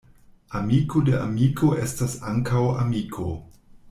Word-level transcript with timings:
Amiko 0.59 1.01
de 1.09 1.13
amiko 1.25 1.69
estas 1.83 2.15
ankaŭ 2.35 2.63
amiko. 2.85 3.29